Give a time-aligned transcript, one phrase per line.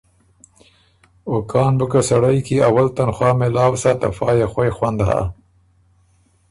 [1.29, 4.99] او کان بُو که سړئ کی اول تنخوا مېلاؤ سَۀ ته فا يې خوئ خوند
[5.07, 5.19] هۀ۔